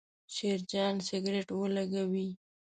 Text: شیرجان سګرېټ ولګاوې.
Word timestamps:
شیرجان 0.33 0.95
سګرېټ 1.07 1.49
ولګاوې. 1.59 2.27